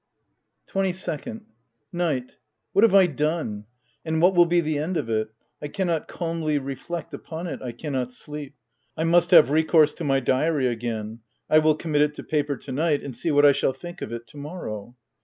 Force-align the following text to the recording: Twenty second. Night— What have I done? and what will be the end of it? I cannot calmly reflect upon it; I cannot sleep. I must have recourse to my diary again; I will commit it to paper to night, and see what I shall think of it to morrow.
Twenty 0.65 0.93
second. 0.93 1.45
Night— 1.93 2.37
What 2.73 2.81
have 2.81 2.95
I 2.95 3.05
done? 3.05 3.65
and 4.03 4.19
what 4.19 4.33
will 4.33 4.47
be 4.47 4.59
the 4.59 4.79
end 4.79 4.97
of 4.97 5.11
it? 5.11 5.29
I 5.61 5.67
cannot 5.67 6.07
calmly 6.07 6.57
reflect 6.57 7.13
upon 7.13 7.45
it; 7.45 7.61
I 7.61 7.71
cannot 7.71 8.11
sleep. 8.11 8.55
I 8.97 9.03
must 9.03 9.29
have 9.29 9.51
recourse 9.51 9.93
to 9.93 10.03
my 10.03 10.19
diary 10.19 10.65
again; 10.65 11.19
I 11.51 11.59
will 11.59 11.75
commit 11.75 12.01
it 12.01 12.15
to 12.15 12.23
paper 12.23 12.57
to 12.57 12.71
night, 12.71 13.03
and 13.03 13.15
see 13.15 13.29
what 13.29 13.45
I 13.45 13.51
shall 13.51 13.73
think 13.73 14.01
of 14.01 14.11
it 14.11 14.25
to 14.29 14.37
morrow. 14.37 14.95